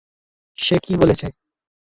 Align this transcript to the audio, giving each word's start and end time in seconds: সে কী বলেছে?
সে 0.57 0.75
কী 0.83 0.93
বলেছে? 0.97 1.27